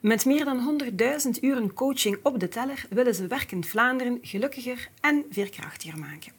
Met 0.00 0.24
meer 0.24 0.44
dan 0.44 0.80
100.000 1.24 1.30
uren 1.40 1.72
coaching 1.72 2.18
op 2.22 2.40
de 2.40 2.48
teller 2.48 2.86
willen 2.90 3.14
ze 3.14 3.26
werkend 3.26 3.66
Vlaanderen 3.66 4.18
gelukkiger 4.22 4.88
en 5.00 5.24
veerkrachtiger 5.30 5.98
maken. 5.98 6.32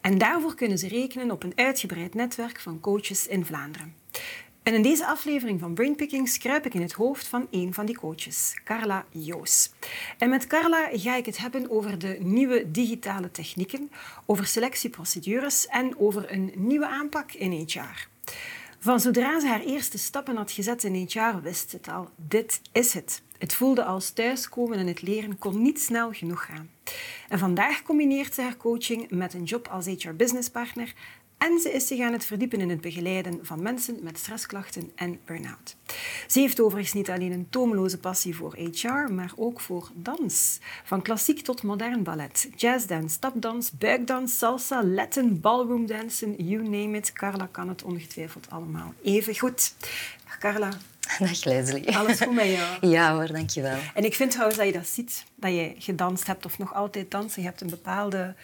En 0.00 0.18
daarvoor 0.18 0.54
kunnen 0.54 0.78
ze 0.78 0.88
rekenen 0.88 1.30
op 1.30 1.42
een 1.42 1.52
uitgebreid 1.54 2.14
netwerk 2.14 2.60
van 2.60 2.80
coaches 2.80 3.26
in 3.26 3.44
Vlaanderen. 3.44 3.94
En 4.62 4.74
in 4.74 4.82
deze 4.82 5.06
aflevering 5.06 5.60
van 5.60 5.74
Brainpickings 5.74 6.38
kruip 6.38 6.66
ik 6.66 6.74
in 6.74 6.82
het 6.82 6.92
hoofd 6.92 7.26
van 7.26 7.46
een 7.50 7.74
van 7.74 7.86
die 7.86 7.96
coaches, 7.96 8.60
Carla 8.64 9.04
Joos. 9.10 9.70
En 10.18 10.30
met 10.30 10.46
Carla 10.46 10.88
ga 10.92 11.16
ik 11.16 11.26
het 11.26 11.38
hebben 11.38 11.70
over 11.70 11.98
de 11.98 12.16
nieuwe 12.20 12.70
digitale 12.70 13.30
technieken, 13.30 13.90
over 14.24 14.46
selectieprocedures 14.46 15.66
en 15.66 15.98
over 15.98 16.32
een 16.32 16.52
nieuwe 16.54 16.86
aanpak 16.86 17.32
in 17.32 17.52
HR. 17.52 18.08
Van 18.78 19.00
zodra 19.00 19.40
ze 19.40 19.46
haar 19.46 19.60
eerste 19.60 19.98
stappen 19.98 20.36
had 20.36 20.52
gezet 20.52 20.84
in 20.84 21.08
HR, 21.08 21.40
wist 21.42 21.70
ze 21.70 21.76
het 21.76 21.88
al. 21.88 22.10
Dit 22.16 22.60
is 22.72 22.94
het. 22.94 23.22
Het 23.38 23.54
voelde 23.54 23.84
als 23.84 24.10
thuiskomen 24.10 24.78
en 24.78 24.86
het 24.86 25.02
leren 25.02 25.38
kon 25.38 25.62
niet 25.62 25.80
snel 25.80 26.12
genoeg 26.12 26.44
gaan. 26.44 26.70
En 27.28 27.38
vandaag 27.38 27.82
combineert 27.82 28.34
ze 28.34 28.42
haar 28.42 28.56
coaching 28.56 29.10
met 29.10 29.34
een 29.34 29.44
job 29.44 29.68
als 29.68 29.86
HR 29.86 30.10
Business 30.10 30.50
Partner 30.50 30.94
en 31.38 31.58
ze 31.58 31.72
is 31.72 31.86
zich 31.86 32.00
aan 32.00 32.12
het 32.12 32.24
verdiepen 32.24 32.60
in 32.60 32.70
het 32.70 32.80
begeleiden 32.80 33.38
van 33.42 33.62
mensen 33.62 33.98
met 34.02 34.18
stressklachten 34.18 34.92
en 34.94 35.20
burn-out. 35.24 35.76
Ze 36.26 36.40
heeft 36.40 36.60
overigens 36.60 36.94
niet 36.94 37.10
alleen 37.10 37.32
een 37.32 37.46
tomeloze 37.50 37.98
passie 37.98 38.36
voor 38.36 38.56
HR, 38.56 39.12
maar 39.12 39.32
ook 39.36 39.60
voor 39.60 39.90
dans. 39.94 40.58
Van 40.84 41.02
klassiek 41.02 41.40
tot 41.40 41.62
modern 41.62 42.02
ballet, 42.02 42.48
jazzdance, 42.56 43.14
stapdans, 43.14 43.70
buikdans, 43.70 44.38
salsa, 44.38 44.84
Latin, 44.84 45.40
ballroomdansen, 45.40 46.34
you 46.46 46.62
name 46.62 46.96
it. 46.96 47.12
Carla 47.12 47.48
kan 47.50 47.68
het 47.68 47.82
ongetwijfeld 47.82 48.50
allemaal 48.50 48.94
even 49.02 49.38
goed. 49.38 49.74
Carla. 50.38 50.68
Dag 51.18 51.44
Leslie. 51.44 51.96
Alles 51.96 52.20
goed 52.20 52.34
met 52.34 52.46
jou? 52.46 52.76
Ja 52.96 53.14
hoor, 53.14 53.26
dankjewel. 53.26 53.78
En 53.94 54.04
ik 54.04 54.14
vind 54.14 54.30
trouwens 54.30 54.58
dat 54.58 54.66
je 54.66 54.72
dat 54.72 54.86
ziet, 54.86 55.24
dat 55.34 55.50
je 55.50 55.74
gedanst 55.78 56.26
hebt 56.26 56.44
of 56.44 56.58
nog 56.58 56.74
altijd 56.74 57.10
dansen. 57.10 57.42
Je 57.42 57.48
hebt 57.48 57.60
een 57.60 57.70
bepaalde 57.70 58.34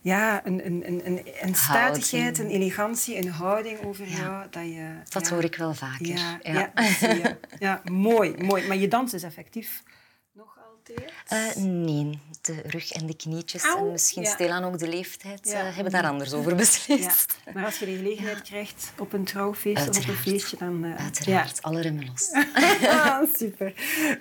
ja, 0.00 0.46
een, 0.46 0.66
een, 0.66 1.06
een, 1.06 1.20
een 1.40 1.54
statigheid, 1.54 2.38
een 2.38 2.50
elegantie, 2.50 3.16
een 3.16 3.28
houding 3.28 3.84
over 3.84 4.06
jou. 4.06 4.46
Dat, 4.50 4.64
je, 4.64 4.88
dat 5.08 5.28
hoor 5.28 5.44
ik 5.44 5.56
wel 5.56 5.74
vaker. 5.74 6.06
Ja, 6.06 6.38
ja. 6.42 6.72
ja, 7.00 7.38
ja 7.58 7.82
mooi, 7.90 8.34
mooi. 8.38 8.66
Maar 8.66 8.76
je 8.76 8.88
dans 8.88 9.14
is 9.14 9.22
effectief 9.22 9.82
nog 10.32 10.58
altijd? 10.72 11.12
Uh, 11.56 11.64
nee, 11.64 12.18
de 12.40 12.62
rug 12.66 12.92
en 12.92 13.06
de 13.06 13.16
knietjes 13.16 13.62
en 13.62 13.90
misschien 13.90 14.26
stilaan 14.26 14.64
ook 14.64 14.78
de 14.78 14.88
leeftijd 14.88 15.46
uh, 15.46 15.54
hebben 15.54 15.92
daar 15.92 16.06
anders 16.06 16.32
over 16.32 16.54
beslist. 16.56 17.38
Maar 17.54 17.64
als 17.64 17.78
je 17.78 17.86
de 17.86 17.96
gelegenheid 17.96 18.42
krijgt 18.42 18.92
op 18.98 19.12
een 19.12 19.24
trouwfeest 19.24 19.88
of 19.88 19.98
op 19.98 20.08
een 20.08 20.14
feestje, 20.14 20.56
dan... 20.56 20.84
Uh, 20.84 20.96
Uiteraard, 20.96 21.62
alle 21.62 21.80
remmen 21.80 22.06
los. 22.06 22.30
ah, 22.88 23.22
super. 23.34 23.74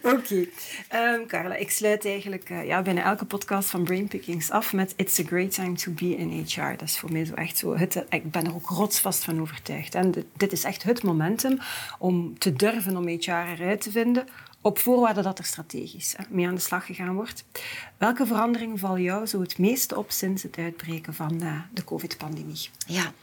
Oké. 0.04 0.16
Okay. 0.16 1.14
Um, 1.14 1.28
Carla, 1.28 1.56
ik 1.56 1.72
sluit 1.72 2.06
eigenlijk 2.06 2.50
ja, 2.50 2.82
bijna 2.82 3.04
elke 3.04 3.26
podcast 3.26 3.70
van 3.70 3.84
Brainpickings 3.84 4.52
af 4.52 4.74
met 4.74 4.94
It's 4.96 5.20
a 5.20 5.24
great 5.24 5.52
time 5.52 5.74
to 5.74 5.92
be 5.92 6.16
in 6.16 6.46
HR. 6.46 6.69
Dat 6.69 6.81
is 6.81 7.00
voor 7.00 7.12
mij 7.12 7.25
zo 7.25 7.34
echt 7.34 7.58
zo... 7.58 7.78
Het, 7.78 8.06
ik 8.09 8.31
ben 8.31 8.46
er 8.46 8.56
ook 8.56 8.69
rotsvast 8.69 9.24
van 9.24 9.42
overtuigd. 9.42 9.96
En 9.96 10.14
dit 10.38 10.52
is 10.52 10.64
echt 10.64 10.84
het 10.84 11.03
momentum 11.03 11.59
om 12.00 12.40
te 12.40 12.53
durven 12.53 12.98
om 12.98 13.08
HR 13.08 13.30
eruit 13.31 13.81
te 13.81 13.92
vinden 13.92 14.28
op 14.62 14.80
voorwaarde 14.80 15.22
dat 15.22 15.40
er 15.40 15.46
strategisch 15.46 16.14
hè, 16.18 16.24
mee 16.30 16.47
aan 16.47 16.56
de 16.56 16.62
slag 16.62 16.86
gegaan 16.86 17.16
wordt. 17.16 17.44
Welke 17.97 18.25
veranderingen 18.25 18.78
vallen 18.78 19.02
jou 19.02 19.25
zo 19.25 19.42
het 19.42 19.58
meeste 19.58 19.97
op 19.97 20.12
sinds 20.12 20.44
het 20.44 20.58
uitbreken 20.58 21.14
van 21.14 21.38
de 21.74 21.84
COVID-pandemie? 21.84 22.69
Ja, 22.86 23.14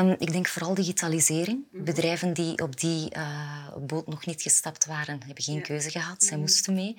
um, 0.00 0.16
ik 0.18 0.32
denk 0.32 0.48
vooral 0.48 0.74
digitalisering. 0.74 1.64
Mhm. 1.70 1.84
Bedrijven 1.84 2.32
die 2.32 2.62
op 2.62 2.80
die 2.80 3.16
uh, 3.16 3.76
boot 3.86 4.06
nog 4.06 4.26
niet 4.26 4.42
gestapt 4.42 4.86
waren, 4.86 5.20
hebben 5.26 5.44
geen 5.44 5.54
ja. 5.54 5.60
keuze 5.60 5.90
gehad. 5.90 6.22
Zij 6.22 6.36
mm 6.36 6.38
moesten 6.40 6.74
mee. 6.74 6.96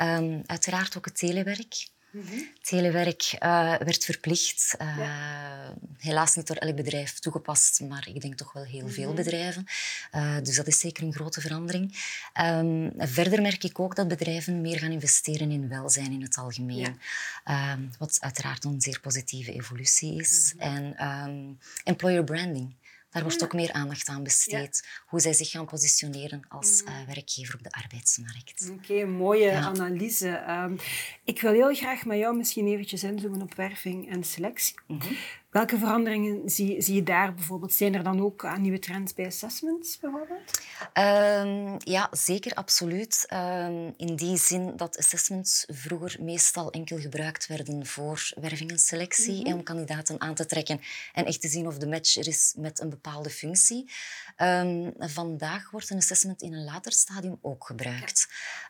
Um, 0.00 0.42
uiteraard 0.46 0.96
ook 0.96 1.04
het 1.04 1.18
telewerk. 1.18 1.86
Mm 2.12 2.50
Telewerk 2.62 3.36
uh, 3.42 3.74
werd 3.76 4.04
verplicht. 4.04 4.74
Uh, 4.80 4.98
ja. 4.98 5.74
Helaas 5.98 6.36
niet 6.36 6.46
door 6.46 6.56
elk 6.56 6.76
bedrijf 6.76 7.18
toegepast, 7.18 7.80
maar 7.80 8.08
ik 8.08 8.20
denk 8.20 8.34
toch 8.34 8.52
wel 8.52 8.64
heel 8.64 8.88
veel 8.88 9.06
mhm. 9.06 9.16
bedrijven. 9.16 9.66
Uh, 10.14 10.36
dus 10.42 10.56
dat 10.56 10.66
is 10.66 10.78
zeker 10.78 11.02
een 11.02 11.14
grote 11.14 11.40
verandering. 11.40 11.98
Um, 12.40 12.92
verder 12.96 13.42
merk 13.42 13.64
ik 13.64 13.80
ook 13.80 13.96
dat 13.96 14.08
bedrijven 14.08 14.60
meer 14.60 14.78
gaan 14.78 14.90
investeren 14.90 15.50
in 15.50 15.68
welzijn 15.68 16.12
in 16.12 16.22
het 16.22 16.36
algemeen. 16.36 16.96
Ja. 17.44 17.72
Um, 17.72 17.90
wat 17.98 18.16
uiteraard 18.20 18.64
een 18.64 18.80
zeer 18.80 19.00
positieve 19.00 19.52
evolutie 19.52 20.20
is. 20.20 20.52
Mm 20.54 20.60
-hmm. 20.60 20.76
En 20.76 21.08
um, 21.08 21.58
employer 21.84 22.24
branding. 22.24 22.72
Daar 23.12 23.22
wordt 23.22 23.44
ook 23.44 23.52
meer 23.52 23.72
aandacht 23.72 24.08
aan 24.08 24.22
besteed. 24.22 24.88
Hoe 25.06 25.20
zij 25.20 25.32
zich 25.32 25.50
gaan 25.50 25.66
positioneren 25.66 26.42
als 26.48 26.82
uh, 26.82 26.90
werkgever 27.06 27.54
op 27.54 27.62
de 27.62 27.70
arbeidsmarkt. 27.70 28.70
Oké, 28.70 29.04
mooie 29.04 29.52
analyse. 29.52 30.44
Um, 30.48 30.78
ik 31.24 31.40
wil 31.40 31.52
heel 31.52 31.74
graag 31.74 32.04
met 32.04 32.18
jou 32.18 32.36
misschien 32.36 32.66
eventjes 32.66 33.02
inzoomen 33.02 33.42
op 33.42 33.54
werving 33.54 34.10
en 34.10 34.24
selectie. 34.24 34.74
Mm 34.86 35.00
-hmm. 35.00 35.16
Welke 35.52 35.78
veranderingen 35.78 36.50
zie, 36.50 36.82
zie, 36.82 36.94
je 36.94 37.02
daar 37.02 37.34
bijvoorbeeld? 37.34 37.72
Zijn 37.72 37.94
er 37.94 38.02
dan 38.02 38.20
ook 38.20 38.42
uh, 38.42 38.56
nieuwe 38.56 38.78
trends 38.78 39.14
bij 39.14 39.26
assessments 39.26 39.98
bijvoorbeeld? 39.98 40.60
Um, 40.94 41.76
ja, 41.78 42.08
zeker, 42.10 42.54
absoluut. 42.54 43.26
Um, 43.32 43.94
in 43.96 44.16
die 44.16 44.36
zin 44.36 44.76
dat 44.76 44.98
assessments 44.98 45.64
vroeger 45.68 46.16
meestal 46.20 46.70
enkel 46.70 46.98
gebruikt 46.98 47.46
werden 47.46 47.86
voor 47.86 48.32
werving 48.40 48.70
en 48.70 48.78
selectie 48.78 49.38
mm 49.38 49.44
-hmm. 49.44 49.52
om 49.52 49.62
kandidaten 49.62 50.20
aan 50.20 50.34
te 50.34 50.46
trekken 50.46 50.80
en 51.12 51.24
echt 51.24 51.40
te 51.40 51.48
zien 51.48 51.66
of 51.66 51.78
de 51.78 51.88
match 51.88 52.16
er 52.16 52.26
is 52.26 52.54
met 52.56 52.80
een 52.80 52.90
bepaalde 52.90 53.30
functie. 53.30 53.90
Um, 54.36 54.92
vandaag 54.98 55.70
wordt 55.70 55.90
een 55.90 55.96
assessment 55.96 56.42
in 56.42 56.52
een 56.52 56.64
later 56.64 56.92
stadium 56.92 57.38
ook 57.42 57.66
gebruikt. 57.66 58.28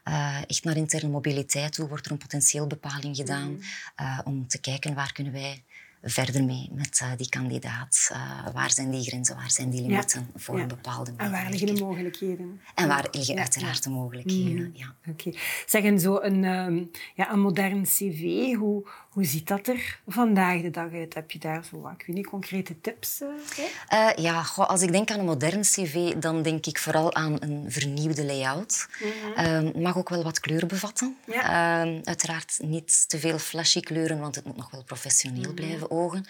Uh, 0.08 0.42
echt 0.46 0.64
naar 0.64 0.76
interne 0.76 1.08
mobiliteit 1.08 1.72
toe 1.72 1.88
wordt 1.88 2.06
er 2.06 2.12
een 2.12 2.18
potentieelbepaling 2.18 3.16
gedaan 3.16 3.50
mm 3.50 3.60
-hmm. 3.96 4.06
uh, 4.06 4.18
om 4.24 4.48
te 4.48 4.60
kijken 4.60 4.94
waar 4.94 5.12
kunnen 5.12 5.32
wij 5.32 5.62
verder 6.02 6.44
mee 6.44 6.68
met 6.72 7.00
uh, 7.02 7.08
die 7.16 7.28
kandidaat. 7.28 8.10
Uh, 8.12 8.52
waar 8.52 8.70
zijn 8.70 8.90
die 8.90 9.02
grenzen, 9.02 9.36
waar 9.36 9.50
zijn 9.50 9.70
die 9.70 9.80
limieten 9.82 10.20
ja. 10.20 10.40
voor 10.40 10.60
een 10.60 10.68
bepaalde 10.68 11.12
En 11.16 11.30
waar 11.30 11.50
liggen 11.50 11.74
de 11.74 11.84
mogelijkheden? 11.84 12.60
En 12.74 12.88
waar 12.88 13.08
liggen 13.10 13.38
uiteraard 13.38 13.82
de 13.82 13.90
mogelijkheden, 13.90 14.66
mm. 14.66 14.72
ja. 14.74 14.94
Oké. 15.08 15.28
Okay. 15.28 15.40
Zeg, 15.66 15.82
en 15.82 16.00
zo 16.00 16.20
een, 16.20 16.44
um, 16.44 16.90
ja, 17.14 17.32
een 17.32 17.40
modern 17.40 17.82
cv, 17.82 18.54
hoe, 18.54 18.88
hoe 19.10 19.24
ziet 19.24 19.48
dat 19.48 19.66
er 19.66 20.00
vandaag 20.06 20.60
de 20.60 20.70
dag 20.70 20.92
uit? 20.92 21.14
Heb 21.14 21.30
je 21.30 21.38
daar 21.38 21.64
zo, 21.64 21.88
ik 21.98 22.06
weet 22.06 22.16
niet, 22.16 22.26
concrete 22.26 22.80
tips 22.80 23.20
uh, 23.20 24.10
ja, 24.16 24.42
goh, 24.42 24.68
als 24.68 24.82
ik 24.82 24.92
denk 24.92 25.10
aan 25.10 25.18
een 25.18 25.24
modern 25.24 25.60
cv, 25.60 26.14
dan 26.14 26.42
denk 26.42 26.66
ik 26.66 26.78
vooral 26.78 27.14
aan 27.14 27.36
een 27.40 27.64
vernieuwde 27.68 28.24
layout. 28.24 28.88
Mm 29.00 29.34
-hmm. 29.34 29.82
mag 29.82 29.96
ook 29.96 30.08
wel 30.08 30.22
wat 30.22 30.40
kleur 30.40 30.66
bevatten. 30.66 31.16
Ja. 31.26 31.84
Uh, 31.84 32.00
uiteraard 32.04 32.58
niet 32.62 33.08
te 33.08 33.18
veel 33.18 33.38
flashy 33.38 33.80
kleuren, 33.80 34.20
want 34.20 34.34
het 34.34 34.44
moet 34.44 34.56
nog 34.56 34.70
wel 34.70 34.84
professioneel 34.84 35.40
mm 35.40 35.46
-hmm. 35.46 35.54
blijven 35.54 35.90
ogen. 35.92 36.24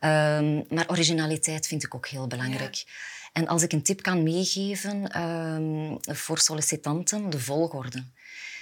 Um, 0.00 0.64
maar 0.68 0.88
originaliteit 0.88 1.66
vind 1.66 1.84
ik 1.84 1.94
ook 1.94 2.08
heel 2.08 2.26
belangrijk. 2.26 2.74
Ja. 2.74 2.84
En 3.32 3.48
als 3.48 3.62
ik 3.62 3.72
een 3.72 3.82
tip 3.82 4.02
kan 4.02 4.22
meegeven 4.22 5.22
um, 5.22 5.98
voor 6.00 6.38
sollicitanten, 6.38 7.30
de 7.30 7.40
volgorde. 7.40 8.04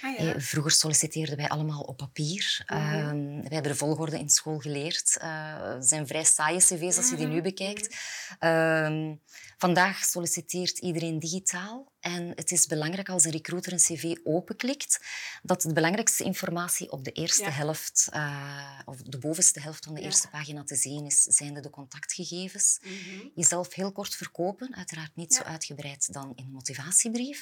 Ah, 0.01 0.19
ja. 0.19 0.39
Vroeger 0.39 0.71
solliciteerden 0.71 1.37
wij 1.37 1.49
allemaal 1.49 1.81
op 1.81 1.97
papier. 1.97 2.65
Mm 2.67 2.77
-hmm. 2.77 3.35
uh, 3.35 3.41
wij 3.41 3.53
hebben 3.53 3.71
de 3.71 3.77
volgorde 3.77 4.19
in 4.19 4.29
school 4.29 4.59
geleerd. 4.59 5.17
Uh, 5.21 5.73
het 5.73 5.87
zijn 5.87 6.07
vrij 6.07 6.23
saaie 6.23 6.59
cv's 6.59 6.97
als 6.97 7.09
je 7.09 7.15
die 7.15 7.27
nu 7.27 7.41
bekijkt. 7.41 7.95
Uh, 8.39 9.11
vandaag 9.57 10.03
solliciteert 10.03 10.77
iedereen 10.77 11.19
digitaal. 11.19 11.93
En 11.99 12.31
het 12.35 12.51
is 12.51 12.65
belangrijk 12.65 13.09
als 13.09 13.23
een 13.23 13.31
recruiter 13.31 13.71
een 13.71 13.77
cv 13.77 14.15
openklikt, 14.23 14.99
dat 15.43 15.61
de 15.61 15.73
belangrijkste 15.73 16.23
informatie 16.23 16.91
op 16.91 17.03
de 17.03 17.11
eerste 17.11 17.43
ja. 17.43 17.49
helft, 17.49 18.09
uh, 18.13 18.79
of 18.85 19.01
de 19.01 19.17
bovenste 19.17 19.59
helft 19.59 19.85
van 19.85 19.93
de 19.93 19.99
ja. 19.99 20.05
eerste 20.05 20.29
pagina 20.29 20.63
te 20.63 20.75
zien 20.75 21.05
is, 21.05 21.23
zijn 21.23 21.53
de 21.53 21.69
contactgegevens. 21.69 22.79
Mm 22.81 22.91
-hmm. 22.91 23.31
Jezelf 23.35 23.73
heel 23.73 23.91
kort 23.91 24.15
verkopen, 24.15 24.75
uiteraard 24.75 25.15
niet 25.15 25.33
ja. 25.33 25.39
zo 25.39 25.43
uitgebreid 25.43 26.13
dan 26.13 26.31
in 26.35 26.45
een 26.45 26.51
motivatiebrief. 26.51 27.41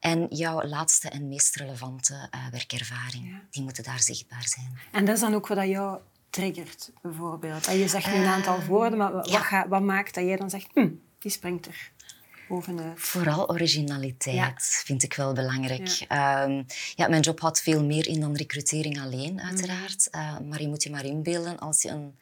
En 0.00 0.26
jouw 0.28 0.62
laatste 0.62 1.08
en 1.08 1.28
meest 1.28 1.56
relevante 1.56 1.71
uh, 1.80 2.46
werkervaring, 2.50 3.40
die 3.50 3.62
moeten 3.62 3.84
daar 3.84 4.00
zichtbaar 4.00 4.48
zijn. 4.48 4.78
En 4.92 5.04
dat 5.04 5.14
is 5.14 5.20
dan 5.20 5.34
ook 5.34 5.46
wat 5.46 5.66
jou 5.66 5.98
triggert, 6.30 6.90
bijvoorbeeld? 7.02 7.64
Je 7.64 7.88
zegt 7.88 8.06
nu 8.06 8.18
een 8.18 8.26
aantal 8.26 8.64
woorden, 8.64 8.98
maar 8.98 9.12
wat, 9.12 9.30
ga, 9.30 9.68
wat 9.68 9.82
maakt 9.82 10.14
dat 10.14 10.24
jij 10.24 10.36
dan 10.36 10.50
zegt, 10.50 10.68
hm, 10.74 10.90
die 11.18 11.30
springt 11.30 11.66
er? 11.66 11.90
bovenuit? 12.52 13.00
Vooral 13.00 13.48
originaliteit 13.48 14.82
vind 14.84 15.02
ik 15.02 15.14
wel 15.14 15.32
belangrijk. 15.32 15.86
Ja. 15.86 16.06
Ehm, 16.08 16.62
ja. 16.94 17.08
mijn 17.08 17.22
job 17.22 17.40
houdt 17.40 17.62
veel 17.62 17.84
meer 17.84 18.08
in 18.08 18.20
dan 18.20 18.36
recrutering 18.36 19.00
alleen, 19.00 19.34
mhm. 19.34 19.46
uiteraard. 19.46 20.08
Uh, 20.10 20.38
maar 20.38 20.60
je 20.60 20.68
moet 20.68 20.82
je 20.82 20.90
maar 20.90 21.04
inbeelden 21.04 21.58
als 21.58 21.82
je 21.82 21.88
een 21.88 22.18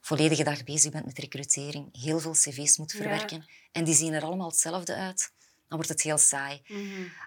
volledige 0.00 0.44
dag 0.44 0.64
bezig 0.64 0.92
bent 0.92 1.06
met 1.06 1.18
recrutering, 1.18 1.88
heel 1.92 2.20
veel 2.20 2.32
cv's 2.32 2.78
moet 2.78 2.92
verwerken 2.92 3.44
en 3.72 3.84
die 3.84 3.94
zien 3.94 4.12
er 4.12 4.22
allemaal 4.22 4.48
hetzelfde 4.48 4.94
uit 4.94 5.32
dan 5.68 5.78
wordt 5.78 5.88
het 5.88 6.02
heel 6.02 6.18
saai. 6.18 6.62
Mhm. 6.66 6.80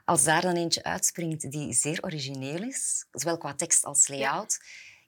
Als 0.05 0.23
daar 0.23 0.41
dan 0.41 0.55
eentje 0.55 0.83
uitspringt 0.83 1.51
die 1.51 1.73
zeer 1.73 1.97
origineel 2.01 2.63
is, 2.63 3.05
zowel 3.11 3.37
qua 3.37 3.53
tekst 3.53 3.85
als 3.85 4.07
layout, 4.07 4.59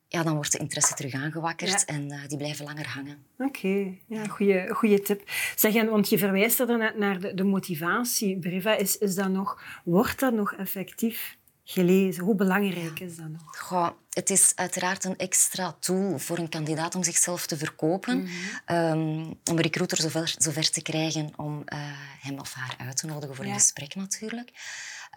ja. 0.07 0.23
dan 0.23 0.33
wordt 0.33 0.51
de 0.51 0.57
interesse 0.57 0.93
terug 0.93 1.13
aangewakkerd 1.13 1.85
en 1.85 2.11
uh, 2.11 2.27
die 2.27 2.37
blijven 2.37 2.65
langer 2.65 2.87
hangen. 2.87 3.25
Oké, 3.37 3.97
ja, 4.07 4.25
goede, 4.25 4.69
goede 4.73 5.01
tip. 5.01 5.29
Zeg, 5.55 5.75
en, 5.75 5.89
want 5.89 6.09
je 6.09 6.17
verwijst 6.17 6.59
er 6.59 6.77
net 6.77 6.97
naar 6.97 7.19
de, 7.19 7.33
de 7.33 7.43
motivatiebrief. 7.43 8.65
Is, 8.65 8.97
is 8.97 9.15
dat 9.15 9.29
nog, 9.29 9.61
wordt 9.83 10.19
dat 10.19 10.33
nog 10.33 10.53
effectief 10.53 11.37
gelezen? 11.63 12.23
Hoe 12.23 12.35
belangrijk 12.35 12.99
is 12.99 13.15
dat 13.15 13.29
nog? 13.29 13.57
Goh, 13.57 13.89
het 14.19 14.29
is 14.29 14.51
uiteraard 14.55 15.03
een 15.03 15.17
extra 15.17 15.71
tool 15.79 16.17
voor 16.17 16.37
een 16.37 16.49
kandidaat 16.49 16.95
om 16.95 17.03
zichzelf 17.03 17.47
te 17.47 17.57
verkopen. 17.57 18.17
Mm 18.17 18.27
um, 18.65 19.27
om 19.27 19.57
een 19.57 19.61
recruiter 19.61 19.97
zover, 19.97 20.35
zover 20.37 20.69
te 20.69 20.81
krijgen 20.81 21.31
om 21.35 21.63
uh, 21.65 21.79
hem 22.21 22.39
of 22.39 22.53
haar 22.53 22.75
uit 22.77 22.97
te 22.97 23.05
nodigen 23.05 23.35
voor 23.35 23.45
een 23.45 23.53
gesprek 23.53 23.95
natuurlijk. 23.95 24.49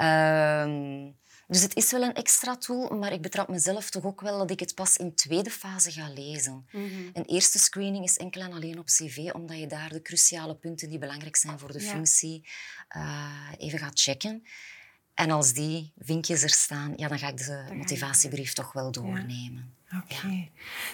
Um, 0.02 1.16
dus 1.46 1.62
het 1.62 1.76
is 1.76 1.90
wel 1.90 2.02
een 2.02 2.14
extra 2.14 2.56
tool, 2.56 2.88
maar 2.88 3.12
ik 3.12 3.22
betrap 3.22 3.48
mezelf 3.48 3.90
toch 3.90 4.04
ook 4.04 4.20
wel 4.20 4.38
dat 4.38 4.50
ik 4.50 4.60
het 4.60 4.74
pas 4.74 4.96
in 4.96 5.14
tweede 5.14 5.50
fase 5.50 5.90
ga 5.90 6.08
lezen. 6.08 6.66
Mm 6.70 6.88
-hmm. 6.88 7.10
Een 7.12 7.24
eerste 7.24 7.58
screening 7.58 8.04
is 8.04 8.16
enkel 8.16 8.40
en 8.40 8.52
alleen 8.52 8.78
op 8.78 8.86
cv, 8.86 9.30
omdat 9.32 9.58
je 9.58 9.66
daar 9.66 9.88
de 9.88 10.02
cruciale 10.02 10.54
punten 10.56 10.88
die 10.88 10.98
belangrijk 10.98 11.36
zijn 11.36 11.58
voor 11.58 11.72
de 11.72 11.80
functie 11.80 12.48
uh, 12.96 13.52
even 13.58 13.78
gaat 13.78 14.00
checken. 14.00 14.42
En 15.14 15.30
als 15.30 15.52
die 15.52 15.92
vinkjes 15.98 16.42
er 16.42 16.50
staan, 16.50 16.92
ja, 16.96 17.08
dan 17.08 17.18
ga 17.18 17.28
ik 17.28 17.36
de 17.36 17.72
motivatiebrief 17.74 18.52
toch 18.52 18.72
wel 18.72 18.90
doornemen. 18.90 19.74
Oké. 19.96 20.26
Ja. 20.26 20.44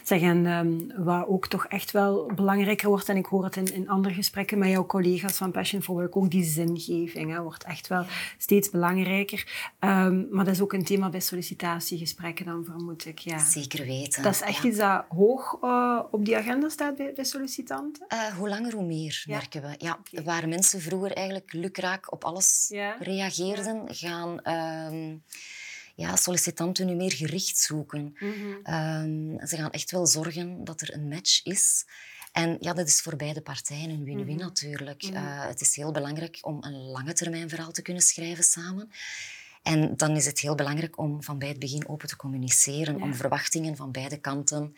Zeg, 0.04 0.20
en 0.20 0.46
um, 0.46 0.92
wat 1.04 1.26
ook 1.26 1.46
toch 1.46 1.66
echt 1.66 1.90
wel 1.90 2.30
belangrijker 2.34 2.88
wordt, 2.88 3.08
en 3.08 3.16
ik 3.16 3.26
hoor 3.26 3.44
het 3.44 3.56
in, 3.56 3.74
in 3.74 3.88
andere 3.88 4.14
gesprekken 4.14 4.58
met 4.58 4.70
jouw 4.70 4.86
collega's 4.86 5.36
van 5.36 5.50
Passion 5.50 5.82
for 5.82 5.94
Work, 5.94 6.16
ook 6.16 6.30
die 6.30 6.44
zingeving 6.44 7.30
hè, 7.30 7.42
wordt 7.42 7.64
echt 7.64 7.86
wel 7.86 8.04
steeds 8.38 8.70
belangrijker. 8.70 9.46
Um, 9.80 10.26
maar 10.30 10.44
dat 10.44 10.54
is 10.54 10.60
ook 10.60 10.72
een 10.72 10.84
thema 10.84 11.08
bij 11.08 11.20
sollicitatiegesprekken 11.20 12.46
dan, 12.46 12.64
vermoed 12.64 13.06
ik. 13.06 13.18
Ja. 13.18 13.38
Zeker 13.38 13.86
weten. 13.86 14.22
Dat 14.22 14.32
is 14.32 14.40
echt 14.40 14.64
iets 14.64 14.76
dat 14.78 15.04
hoog 15.08 15.58
uh, 15.62 16.00
op 16.10 16.24
die 16.24 16.36
agenda 16.36 16.68
staat 16.68 16.96
bij, 16.96 17.12
bij 17.14 17.24
sollicitanten? 17.24 18.06
Uh, 18.12 18.26
hoe 18.36 18.48
langer, 18.48 18.72
hoe 18.72 18.86
meer, 18.86 19.24
merken 19.28 19.62
we. 19.62 19.74
Ja, 19.78 19.98
okay. 20.08 20.24
Waar 20.24 20.48
mensen 20.48 20.80
vroeger 20.80 21.12
eigenlijk 21.12 21.52
lukraak 21.52 22.12
op 22.12 22.24
alles 22.24 22.72
reageerden, 22.98 23.84
gaan... 23.86 24.40
Um, 24.92 25.22
ja, 25.98 26.16
sollicitanten 26.16 26.86
nu 26.86 26.94
meer 26.94 27.12
gericht 27.12 27.58
zoeken. 27.58 28.16
Mm 28.18 29.46
ze 29.46 29.56
gaan 29.56 29.70
echt 29.70 29.90
wel 29.90 30.06
zorgen 30.06 30.64
dat 30.64 30.80
er 30.80 30.94
een 30.94 31.08
match 31.08 31.44
is. 31.44 31.84
En 32.32 32.56
ja, 32.60 32.72
dat 32.72 32.86
is 32.86 33.00
voor 33.00 33.16
beide 33.16 33.40
partijen 33.40 33.90
een 33.90 34.04
win-win 34.04 34.34
mhm. 34.34 34.44
natuurlijk. 34.44 35.02
Mhm. 35.02 35.14
Eh, 35.14 35.46
het 35.46 35.60
is 35.60 35.76
heel 35.76 35.92
belangrijk 35.92 36.38
om 36.40 36.64
een 36.64 36.76
lange 36.76 37.12
termijn 37.12 37.48
verhaal 37.48 37.70
te 37.70 37.82
kunnen 37.82 38.02
schrijven 38.02 38.44
samen. 38.44 38.90
En 39.62 39.96
dan 39.96 40.16
is 40.16 40.26
het 40.26 40.40
heel 40.40 40.54
belangrijk 40.54 40.98
om 40.98 41.22
van 41.22 41.38
bij 41.38 41.48
het 41.48 41.58
begin 41.58 41.88
open 41.88 42.08
te 42.08 42.16
communiceren, 42.16 43.02
om 43.02 43.14
verwachtingen 43.14 43.76
van 43.76 43.92
beide 43.92 44.20
kanten 44.20 44.76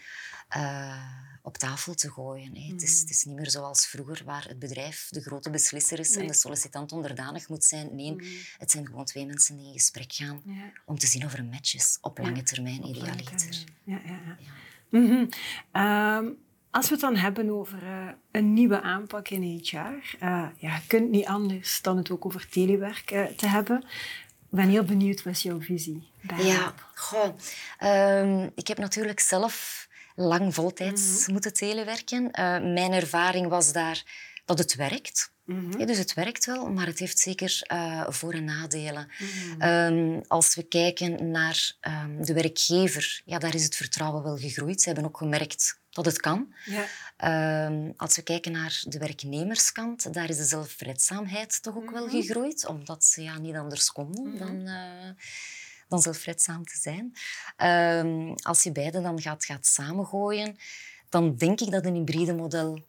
uh, 0.56 0.97
op 1.43 1.56
tafel 1.56 1.94
te 1.94 2.11
gooien. 2.11 2.56
Hè. 2.56 2.73
Het, 2.73 2.82
is, 2.82 2.94
mm. 2.94 3.00
het, 3.00 3.11
is, 3.11 3.25
niet 3.25 3.37
meer 3.37 3.50
zoals 3.50 3.87
vroeger, 3.87 4.23
waar 4.25 4.44
het 4.49 4.59
bedrijf 4.59 5.09
de 5.11 5.21
grote 5.21 5.50
beslisser 5.50 5.99
is 5.99 6.17
en 6.17 6.27
de 6.27 6.35
sollicitant 6.35 6.93
onderdanig 6.93 7.49
moet 7.49 7.65
zijn. 7.65 7.94
Nee, 7.94 8.12
mm. 8.12 8.21
het 8.59 8.71
zijn 8.71 8.87
gewoon 8.87 9.05
twee 9.05 9.27
mensen 9.27 9.56
die 9.56 9.67
in 9.67 9.73
gesprek 9.73 10.12
gaan 10.12 10.43
om 10.85 10.99
te 10.99 11.06
zien 11.06 11.25
of 11.25 11.32
er 11.32 11.38
een 11.38 11.49
match 11.49 11.75
is, 11.75 11.99
op 12.00 12.19
lange 12.19 12.43
termijn, 12.43 12.87
idealiter. 12.87 13.65
Ja, 13.85 14.00
ja, 14.05 14.21
ja. 14.27 14.37
Mm 14.91 15.06
-hmm. 15.06 15.29
um, 15.82 16.38
als 16.71 16.87
we 16.87 16.93
het 16.93 17.00
dan 17.00 17.17
hebben 17.17 17.50
over 17.50 17.82
uh, 17.82 18.09
een 18.31 18.53
nieuwe 18.53 18.81
aanpak 18.81 19.29
in 19.29 19.43
HR, 19.43 19.77
uh, 19.77 20.49
ja, 20.56 20.75
je 20.75 20.87
kunt 20.87 21.11
niet 21.11 21.27
anders 21.27 21.82
dan 21.82 21.97
het 21.97 22.11
ook 22.11 22.27
over 22.27 22.49
telewerk 22.49 23.05
te 23.37 23.47
hebben. 23.47 23.85
Ik 24.50 24.56
ben 24.56 24.69
heel 24.69 24.85
benieuwd, 24.85 25.23
wat 25.23 25.43
jouw 25.43 25.61
visie? 25.61 26.11
Ja, 26.43 26.75
goh, 26.94 27.37
um, 27.82 28.50
ik 28.55 28.67
heb 28.67 28.79
natuurlijk 28.79 29.20
zelf 29.20 29.88
lang 30.14 30.55
voltijds 30.55 31.26
mm 31.26 31.32
moeten 31.32 31.52
telewerken. 31.52 32.23
Uh, 32.23 32.31
mijn 32.75 32.93
ervaring 32.93 33.49
was 33.49 33.73
daar 33.73 34.02
dat 34.44 34.58
het 34.58 34.75
werkt. 34.75 35.32
Mm 35.44 35.70
-hmm. 35.70 35.87
dus 35.87 35.99
het 35.99 36.14
werkt 36.14 36.47
wel, 36.47 36.70
maar 36.70 36.87
het 36.87 36.99
heeft 36.99 37.19
zeker 37.19 37.62
uh, 37.73 38.06
voor- 38.08 38.32
en 38.32 38.44
nadelen. 38.44 39.08
Mm 39.19 39.62
um, 39.62 40.20
als 40.29 40.55
we 40.55 40.62
kijken 40.62 41.31
naar 41.31 41.73
um, 41.81 42.25
de 42.25 42.32
werkgever, 42.32 43.23
ja, 43.25 43.38
daar 43.38 43.55
is 43.55 43.64
het 43.64 43.76
vertrouwen 43.76 44.23
wel 44.23 44.37
gegroeid. 44.37 44.81
Ze 44.81 44.88
hebben 44.88 45.06
ook 45.06 45.17
gemerkt 45.17 45.80
dat 45.90 46.04
het 46.04 46.20
kan. 46.20 46.54
Ja. 46.64 47.66
Um, 47.66 47.92
als 47.96 48.16
we 48.16 48.22
kijken 48.22 48.52
naar 48.52 48.82
de 48.87 48.98
werknemerskant, 48.98 50.12
daar 50.12 50.28
is 50.28 50.37
de 50.37 50.44
zelfredzaamheid 50.44 51.62
toch 51.62 51.76
ook 51.76 51.90
wel 51.90 52.06
mhm. 52.06 52.16
gegroeid, 52.16 52.66
omdat 52.66 53.04
ze 53.04 53.22
ja, 53.22 53.38
niet 53.38 53.54
anders 53.54 53.92
konden 53.92 54.28
mhm. 54.28 54.38
dan... 54.38 54.69
Uh, 54.69 55.10
dan 55.88 56.00
zelfredzaam 56.00 56.64
te 56.64 56.78
zijn. 56.78 57.12
Um, 58.06 58.34
als 58.34 58.62
je 58.62 58.72
beide 58.72 59.00
dan 59.00 59.20
gaat, 59.20 59.44
gaat 59.44 59.66
samengooien, 59.66 60.56
dan 61.08 61.37
denk 61.37 61.60
ik 61.60 61.70
dat 61.70 61.84
een 61.84 61.94
hybride 61.94 62.34
model 62.34 62.88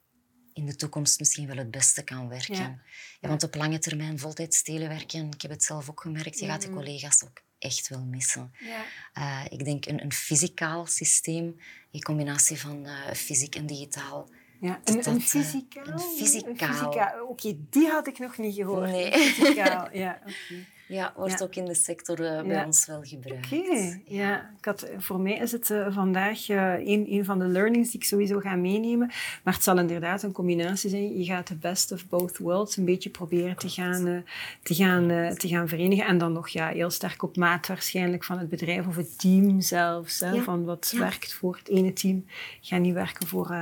in 0.52 0.66
de 0.66 0.76
toekomst 0.76 1.18
misschien 1.18 1.46
wel 1.46 1.56
het 1.56 1.70
beste 1.70 2.02
kan 2.02 2.28
werken. 2.28 2.54
Ja. 2.54 2.82
ja 3.20 3.28
want 3.28 3.42
op 3.42 3.54
lange 3.54 3.78
termijn 3.78 4.18
voltijds 4.18 4.62
telewerken, 4.62 5.30
ik 5.30 5.42
heb 5.42 5.50
het 5.50 5.64
zelf 5.64 5.90
ook 5.90 6.00
gemerkt, 6.00 6.38
je 6.38 6.46
gaat 6.46 6.62
je 6.62 6.70
collega's 6.70 7.24
ook 7.24 7.42
echt 7.62 7.88
wel 7.88 8.04
missen. 8.04 8.52
Ja. 8.58 8.84
Uh, 9.18 9.52
ik 9.52 9.64
denk 9.64 9.86
een, 9.86 10.02
een 10.02 10.12
fysicaal 10.12 10.86
systeem, 10.86 11.60
in 11.90 12.02
combinatie 12.02 12.60
van 12.60 12.86
uh, 12.86 13.10
fysiek 13.14 13.54
en 13.54 13.66
digitaal. 13.66 14.28
Ja, 14.60 14.80
een, 14.84 14.94
dat, 14.94 15.06
een 15.06 15.16
eh, 15.16 15.22
fysicaal? 15.22 15.86
Een 15.86 15.98
fysicaal. 15.98 16.86
Oké, 16.88 17.22
okay, 17.22 17.58
die 17.70 17.88
had 17.88 18.06
ik 18.06 18.18
nog 18.18 18.38
niet 18.38 18.54
gehoord. 18.54 18.90
Nee. 18.90 19.12
Fysicaal, 19.12 19.88
ja. 19.92 20.20
Okay. 20.22 20.66
Ja, 20.92 21.12
wordt 21.16 21.42
ook 21.42 21.54
in 21.54 21.64
de 21.64 21.74
sector 21.74 22.20
uh, 22.20 22.42
bij 22.42 22.64
ons 22.64 22.86
wel 22.86 23.02
gebruikt. 23.02 23.52
Oké, 23.52 24.00
ja. 24.04 24.50
Ik 24.58 24.64
had, 24.64 24.90
voor 24.98 25.20
mij 25.20 25.32
is 25.32 25.52
het 25.52 25.70
uh, 25.70 25.94
vandaag 25.94 26.48
uh, 26.48 26.78
een, 26.78 27.06
een 27.12 27.24
van 27.24 27.38
de 27.38 27.44
learnings 27.44 27.90
die 27.90 28.00
ik 28.00 28.06
sowieso 28.06 28.38
ga 28.38 28.54
meenemen. 28.54 29.10
Maar 29.42 29.54
het 29.54 29.62
zal 29.62 29.78
inderdaad 29.78 30.22
een 30.22 30.32
combinatie 30.32 30.90
zijn. 30.90 31.18
Je 31.18 31.24
gaat 31.24 31.46
de 31.46 31.54
best 31.54 31.92
of 31.92 32.08
both 32.08 32.38
worlds 32.38 32.76
een 32.76 32.84
beetje 32.84 33.10
proberen 33.10 33.56
te 33.56 33.68
gaan, 33.68 34.24
te 34.62 34.74
gaan, 34.74 35.34
te 35.36 35.48
gaan 35.48 35.68
verenigen. 35.68 36.06
En 36.06 36.18
dan 36.18 36.32
nog 36.32 36.48
ja, 36.48 36.68
heel 36.68 36.90
sterk 36.90 37.22
op 37.22 37.36
maat 37.36 37.66
waarschijnlijk 37.66 38.24
van 38.24 38.38
het 38.38 38.48
bedrijf 38.48 38.86
of 38.86 38.96
het 38.96 39.18
team 39.18 39.60
zelfs. 39.60 40.20
Hè, 40.20 40.42
Van 40.42 40.64
wat 40.64 40.94
werkt 40.96 41.34
voor 41.34 41.56
het 41.56 41.68
ene 41.68 41.92
team, 41.92 42.24
gaat 42.60 42.80
niet 42.80 42.94
werken 42.94 43.26
voor 43.26 43.54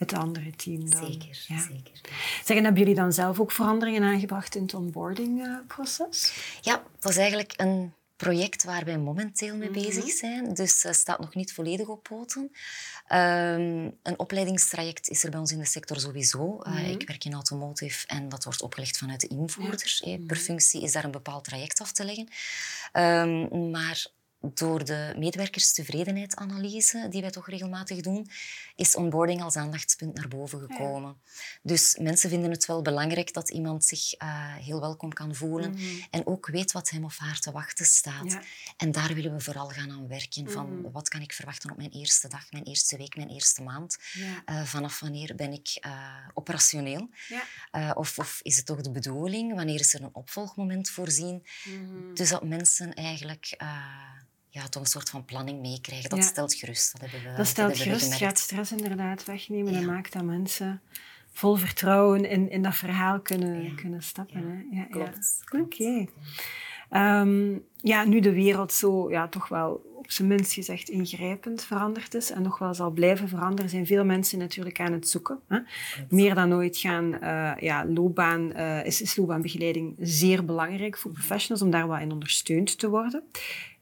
het 0.00 0.12
andere 0.12 0.50
team 0.50 0.90
dan. 0.90 1.06
Zeker, 1.06 1.44
ja. 1.48 1.58
zeker. 1.58 2.00
Zeggen, 2.44 2.64
hebben 2.64 2.82
jullie 2.82 2.94
dan 2.94 3.12
zelf 3.12 3.40
ook 3.40 3.52
veranderingen 3.52 4.02
aangebracht 4.02 4.54
in 4.54 4.62
het 4.62 4.74
onboardingproces? 4.74 6.32
ja, 6.60 6.82
dat 7.00 7.10
is 7.10 7.16
eigenlijk 7.16 7.52
een 7.56 7.92
project 8.16 8.64
waar 8.64 8.84
wij 8.84 8.98
momenteel 8.98 9.56
mee 9.56 9.70
mhm. 9.70 9.80
bezig 9.80 10.10
zijn. 10.10 10.54
Dus 10.54 10.82
het 10.82 10.94
staat 10.94 11.18
nog 11.18 11.34
niet 11.34 11.52
volledig 11.52 11.86
op 11.86 12.02
poten. 12.02 12.40
Um, 12.42 13.98
een 14.02 14.18
opleidingstraject 14.18 15.08
is 15.08 15.24
er 15.24 15.30
bij 15.30 15.40
ons 15.40 15.52
in 15.52 15.58
de 15.58 15.64
sector 15.66 16.00
sowieso. 16.00 16.60
Uh, 16.66 16.90
ik 16.90 17.06
werk 17.06 17.24
in 17.24 17.32
automotive 17.32 18.06
en 18.06 18.28
dat 18.28 18.44
wordt 18.44 18.62
opgelegd 18.62 18.98
vanuit 18.98 19.20
de 19.20 19.28
invoerders. 19.28 20.02
Ja. 20.04 20.16
Per 20.26 20.36
functie 20.36 20.82
is 20.82 20.92
daar 20.92 21.04
een 21.04 21.10
bepaald 21.10 21.44
traject 21.44 21.80
af 21.80 21.92
te 21.92 22.04
leggen. 22.04 22.28
Um, 22.92 23.70
maar 23.70 24.06
door 24.40 24.84
de 24.84 25.14
medewerkerstevredenheidsanalyse, 25.16 27.06
die 27.10 27.20
wij 27.20 27.30
toch 27.30 27.48
regelmatig 27.48 28.00
doen, 28.00 28.26
is 28.76 28.96
onboarding 28.96 29.42
als 29.42 29.56
aandachtspunt 29.56 30.14
naar 30.14 30.28
boven 30.28 30.60
gekomen. 30.60 31.20
Dus 31.62 31.96
mensen 32.00 32.30
vinden 32.30 32.50
het 32.50 32.66
wel 32.66 32.82
belangrijk 32.82 33.32
dat 33.32 33.50
iemand 33.50 33.84
zich 33.84 34.22
uh, 34.22 34.54
heel 34.54 34.80
welkom 34.80 35.12
kan 35.12 35.34
voelen 35.34 35.70
mhm. 35.70 35.82
en 36.10 36.26
ook 36.26 36.46
weet 36.46 36.72
wat 36.72 36.90
hem 36.90 37.04
of 37.04 37.18
haar 37.18 37.38
te 37.38 37.50
wachten 37.50 37.86
staat. 37.86 38.32
Ja. 38.32 38.42
En 38.76 38.92
daar 38.92 39.14
willen 39.14 39.32
we 39.32 39.40
vooral 39.40 39.68
gaan 39.68 39.90
aan 39.90 40.08
werken. 40.08 40.50
Van 40.50 40.80
mhm. 40.80 40.90
wat 40.92 41.08
kan 41.08 41.20
ik 41.20 41.32
verwachten 41.32 41.70
op 41.70 41.76
mijn 41.76 41.90
eerste 41.90 42.28
dag, 42.28 42.52
mijn 42.52 42.64
eerste 42.64 42.96
week, 42.96 43.16
mijn 43.16 43.28
eerste 43.28 43.62
maand? 43.62 43.98
Ja. 44.12 44.42
Uh, 44.46 44.64
vanaf 44.64 45.00
wanneer 45.00 45.34
ben 45.34 45.52
ik 45.52 45.78
uh, 45.86 45.92
operationeel? 46.34 47.08
of, 47.94 48.18
of, 48.18 48.40
is 48.42 48.56
het 48.56 48.66
toch 48.66 48.80
de 48.80 48.90
bedoeling? 48.90 49.54
Wanneer 49.54 49.80
is 49.80 49.94
er 49.94 50.02
een 50.02 50.14
opvolgmoment 50.14 50.90
voorzien? 50.90 51.46
Mhm. 51.64 52.14
Dus 52.14 52.28
dat 52.28 52.44
mensen 52.44 52.94
eigenlijk 52.94 53.56
ja, 54.50 54.68
toch 54.68 54.82
een 54.82 54.88
soort 54.88 55.10
van 55.10 55.24
planning 55.24 55.60
meekrijgen. 55.60 56.10
Dat 56.10 56.24
stelt 56.24 56.54
gerust. 56.54 56.92
Dat, 56.92 57.10
hebben 57.10 57.30
we, 57.30 57.36
dat 57.36 57.46
stelt 57.46 57.68
dat 57.68 57.78
gerust, 57.78 58.14
gaat 58.14 58.38
stress 58.38 58.72
inderdaad 58.72 59.24
wegnemen 59.24 59.74
en 59.74 59.84
maakt 59.84 60.12
dat 60.12 60.24
mensen 60.24 60.80
vol 61.32 61.56
vertrouwen 61.56 62.24
in, 62.24 62.50
in 62.50 62.62
dat 62.62 62.76
verhaal 62.76 63.20
kunnen, 63.20 63.74
kunnen 63.74 64.02
stappen. 64.02 64.66
Hè? 64.70 64.78
Ja, 64.78 64.84
klopt. 64.84 65.42
Oké. 65.60 66.06
Ehm, 66.90 67.58
ja, 67.76 68.04
nu 68.04 68.20
de 68.20 68.32
wereld 68.32 68.72
zo 68.72 69.10
ja, 69.10 69.28
toch 69.28 69.48
wel 69.48 69.88
op 69.96 70.10
zijn 70.10 70.28
minst 70.28 70.52
gezegd 70.52 70.88
ingrijpend 70.88 71.64
veranderd 71.64 72.14
is 72.14 72.30
en 72.30 72.42
nog 72.42 72.58
wel 72.58 72.74
zal 72.74 72.90
blijven 72.90 73.28
veranderen, 73.28 73.70
zijn 73.70 73.86
veel 73.86 74.04
mensen 74.04 74.38
natuurlijk 74.38 74.80
aan 74.80 74.92
het 74.92 75.08
zoeken. 75.08 75.40
Hè? 75.48 75.58
Meer 76.08 76.34
dan 76.34 76.52
ooit 76.52 76.76
gaan, 76.76 77.18
uh, 77.22 77.52
ja, 77.60 77.86
loopbaan, 77.86 78.52
uh, 78.56 78.86
is, 78.86 79.02
is 79.02 79.16
loopbaanbegeleiding 79.16 79.94
zeer 79.98 80.44
belangrijk 80.44 80.98
voor 80.98 81.10
professionals 81.10 81.62
om 81.62 81.70
daar 81.70 81.86
wat 81.86 82.00
in 82.00 82.12
ondersteund 82.12 82.78
te 82.78 82.88
worden. 82.88 83.22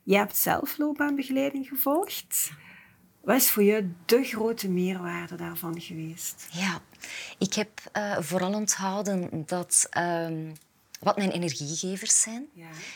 Jij 0.09 0.19
hebt 0.19 0.37
zelf 0.37 0.79
loopbaanbegeleiding 0.79 1.69
gevolgd. 1.69 2.51
Wat 3.21 3.37
is 3.37 3.51
voor 3.51 3.63
je 3.63 3.91
de 4.07 4.25
grote 4.25 4.69
meerwaarde 4.69 5.35
daarvan 5.37 5.81
geweest? 5.81 6.49
Ja, 6.53 6.81
ik 7.39 7.55
heb 7.55 7.69
uh, 7.97 8.17
vooral 8.21 8.55
onthouden 8.55 9.43
dat 9.47 9.89
um, 9.99 10.53
wat 10.99 11.17
mijn 11.17 11.31
energiegevers 11.31 12.21
zijn. 12.21 12.47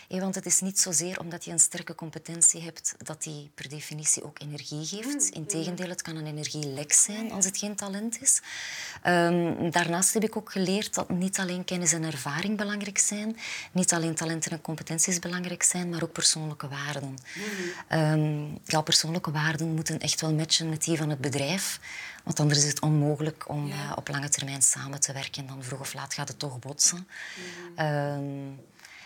Ja. 0.08 0.20
want 0.20 0.34
het 0.34 0.46
is 0.46 0.60
niet 0.60 0.78
zozeer 0.78 1.20
omdat 1.20 1.44
je 1.44 1.50
een 1.50 1.58
sterke 1.58 1.94
competentie 1.94 2.60
hebt 2.62 2.94
dat 2.98 3.22
die 3.22 3.50
per 3.54 3.68
definitie 3.68 4.24
ook 4.24 4.40
energie 4.40 4.84
geeft. 4.84 5.30
Mm, 5.30 5.32
Integendeel, 5.32 5.88
het 5.88 6.02
kan 6.02 6.16
een 6.16 6.26
energielek 6.26 6.92
zijn 6.92 7.32
als 7.32 7.44
het 7.44 7.58
geen 7.58 7.76
talent 7.76 8.22
is. 8.22 8.40
Um, 9.06 9.70
daarnaast 9.70 10.14
heb 10.14 10.22
ik 10.22 10.36
ook 10.36 10.52
geleerd 10.52 10.94
dat 10.94 11.08
niet 11.08 11.38
alleen 11.38 11.64
kennis 11.64 11.92
en 11.92 12.04
ervaring 12.04 12.56
belangrijk 12.56 12.98
zijn, 12.98 13.36
niet 13.72 13.92
alleen 13.92 14.14
talenten 14.14 14.50
en 14.50 14.60
competenties 14.60 15.18
belangrijk 15.18 15.62
zijn, 15.62 15.88
maar 15.88 16.02
ook 16.02 16.12
persoonlijke 16.12 16.68
waarden. 16.68 17.18
Mm. 17.88 17.98
Um, 17.98 18.58
ja, 18.64 18.80
persoonlijke 18.80 19.30
waarden 19.30 19.74
moeten 19.74 20.00
echt 20.00 20.20
wel 20.20 20.34
matchen 20.34 20.68
met 20.68 20.84
die 20.84 20.96
van 20.96 21.10
het 21.10 21.20
bedrijf. 21.20 21.80
Want 22.24 22.40
anders 22.40 22.58
is 22.58 22.68
het 22.68 22.80
onmogelijk 22.80 23.48
om 23.48 23.66
uh, 23.66 23.92
op 23.96 24.08
lange 24.08 24.28
termijn 24.28 24.62
samen 24.62 25.00
te 25.00 25.12
werken. 25.12 25.46
Dan 25.46 25.62
vroeg 25.62 25.80
of 25.80 25.94
laat 25.94 26.14
gaat 26.14 26.28
het 26.28 26.38
toch 26.38 26.58
botsen. 26.58 27.08
Mm. 27.76 28.60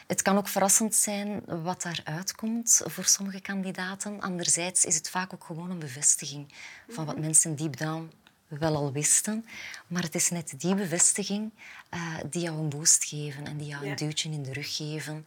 het 0.07 0.23
kan 0.23 0.37
ook 0.37 0.49
verrassend 0.49 0.95
zijn 0.95 1.43
wat 1.47 1.83
daaruit 1.83 2.35
komt 2.35 2.81
voor 2.85 3.05
sommige 3.05 3.41
kandidaten. 3.41 4.21
Anderzijds 4.21 4.85
is 4.85 4.95
het 4.95 5.11
vaak 5.11 5.35
ook 5.35 5.45
gewoon 5.45 5.71
een 5.71 5.79
bevestiging 5.79 6.53
van 6.89 7.05
wat 7.05 7.15
mhm. 7.15 7.25
mensen 7.25 7.57
deep 7.57 7.77
down 7.77 8.11
wel 8.49 8.77
al 8.77 8.93
wisten. 8.93 9.47
Maar 9.87 10.03
het 10.03 10.15
is 10.15 10.31
net 10.31 10.55
die 10.57 10.75
bevestiging 10.75 11.53
uh, 11.95 12.15
die 12.31 12.43
jou 12.43 12.59
een 12.59 12.69
boost 12.69 13.05
geven 13.05 13.47
en 13.47 13.57
die 13.57 13.67
jou 13.67 13.87
een 13.87 13.97
duwtje 13.97 14.31
in 14.31 14.43
de 14.43 14.53
rug 14.53 14.77
geven 14.77 15.27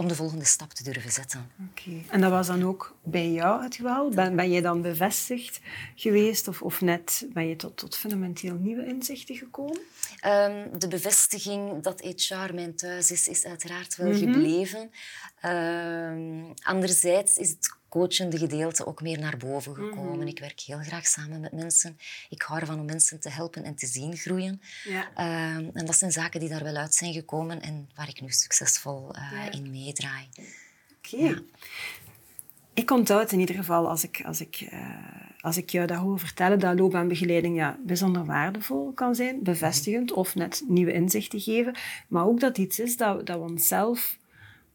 om 0.00 0.08
de 0.08 0.14
volgende 0.14 0.44
stap 0.44 0.72
te 0.72 0.82
durven 0.82 1.12
zetten. 1.12 1.50
Oké. 1.70 1.90
En 2.08 2.20
dat 2.20 2.30
was 2.30 2.46
dan 2.46 2.64
ook 2.64 2.96
bij 3.02 3.30
jou 3.30 3.62
het 3.62 3.74
geval? 3.74 4.08
Ben, 4.08 4.36
ben 4.36 4.50
je 4.50 4.62
dan 4.62 4.82
bevestigd 4.82 5.60
geweest 5.94 6.48
of, 6.48 6.62
of 6.62 6.80
net 6.80 7.26
ben 7.32 7.48
je 7.48 7.56
tot, 7.56 7.76
tot 7.76 7.96
fundamenteel 7.96 8.54
nieuwe 8.54 8.86
inzichten 8.86 9.36
gekomen? 9.36 9.80
Um, 10.26 10.78
de 10.78 10.88
bevestiging 10.88 11.82
dat 11.82 12.00
HR 12.00 12.54
mijn 12.54 12.76
thuis 12.76 13.10
is, 13.10 13.28
is 13.28 13.44
uiteraard 13.44 13.96
wel 13.96 14.08
mhm. 14.08 14.18
gebleven. 14.18 14.90
Um, 15.44 16.52
anderzijds 16.62 17.36
is 17.36 17.50
het 17.50 17.78
coachende 17.90 18.38
gedeelte 18.38 18.86
ook 18.86 19.02
meer 19.02 19.18
naar 19.18 19.36
boven 19.36 19.74
gekomen. 19.74 20.18
Mhm. 20.18 20.26
Ik 20.26 20.38
werk 20.38 20.60
heel 20.60 20.78
graag 20.78 21.06
samen 21.06 21.40
met 21.40 21.52
mensen. 21.52 21.98
Ik 22.28 22.42
hou 22.42 22.60
ervan 22.60 22.80
om 22.80 22.84
mensen 22.84 23.20
te 23.20 23.28
helpen 23.28 23.64
en 23.64 23.74
te 23.74 23.86
zien 23.86 24.16
groeien. 24.16 24.60
Ja. 24.84 25.10
Ehm, 25.14 25.68
en 25.72 25.86
dat 25.86 25.96
zijn 25.96 26.12
zaken 26.12 26.40
die 26.40 26.48
daar 26.48 26.64
wel 26.64 26.76
uit 26.76 26.94
zijn 26.94 27.12
gekomen 27.12 27.62
en 27.62 27.88
waar 27.94 28.08
ik 28.08 28.20
nu 28.20 28.30
succesvol 28.30 29.16
uh, 29.16 29.46
in 29.50 29.70
meedraai. 29.70 30.28
Oké. 30.96 31.16
Ja. 31.16 31.42
Ik 32.74 32.90
onthoud 32.90 33.32
in 33.32 33.40
ieder 33.40 33.54
geval, 33.54 33.88
als 33.88 34.04
ik, 34.04 34.22
als 34.24 34.40
ik, 34.40 34.68
uh, 34.72 34.96
als 35.40 35.56
ik 35.56 35.70
jou 35.70 35.86
dat 35.86 35.98
hoor 35.98 36.18
vertellen, 36.18 36.58
dat 36.58 36.78
loopbaanbegeleiding 36.78 37.56
ja, 37.56 37.78
bijzonder 37.86 38.24
waardevol 38.24 38.92
kan 38.92 39.14
zijn, 39.14 39.42
bevestigend 39.42 40.12
of 40.12 40.34
net 40.34 40.62
nieuwe 40.68 40.92
inzichten 40.92 41.40
geven. 41.40 41.74
Maar 42.08 42.24
ook 42.24 42.40
dat 42.40 42.58
iets 42.58 42.78
is 42.78 42.96
dat, 42.96 43.26
dat 43.26 43.38
we 43.38 43.44
onszelf 43.44 44.18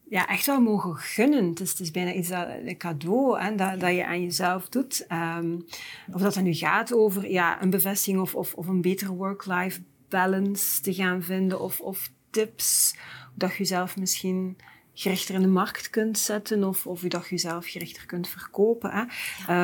ja, 0.09 0.27
echt 0.27 0.45
wel 0.45 0.61
mogen 0.61 0.95
gunnen. 0.95 1.49
Het 1.49 1.59
is, 1.59 1.69
het 1.69 1.79
is 1.79 1.91
bijna 1.91 2.13
iets 2.13 2.29
dat, 2.29 2.47
een 2.65 2.77
cadeau 2.77 3.39
hè, 3.39 3.55
dat, 3.55 3.79
dat 3.79 3.95
je 3.95 4.05
aan 4.05 4.21
jezelf 4.21 4.69
doet. 4.69 5.05
Um, 5.11 5.65
of 6.13 6.21
dat 6.21 6.35
het 6.35 6.43
nu 6.43 6.53
gaat 6.53 6.93
over 6.93 7.31
ja, 7.31 7.61
een 7.61 7.69
bevestiging 7.69 8.21
of, 8.21 8.35
of, 8.35 8.53
of 8.53 8.67
een 8.67 8.81
betere 8.81 9.11
work-life 9.11 9.81
balance 10.09 10.81
te 10.81 10.93
gaan 10.93 11.23
vinden. 11.23 11.59
Of, 11.59 11.79
of 11.79 12.11
tips 12.29 12.95
dat 13.33 13.51
je 13.51 13.57
jezelf 13.57 13.97
misschien 13.97 14.57
gerichter 14.93 15.35
in 15.35 15.41
de 15.41 15.47
markt 15.47 15.89
kunt 15.89 16.19
zetten 16.19 16.63
of, 16.63 16.87
of 16.87 17.01
je 17.01 17.09
dat 17.09 17.27
jezelf 17.27 17.67
gerichter 17.67 18.05
kunt 18.05 18.27
verkopen. 18.27 18.91
Hè. 18.91 19.01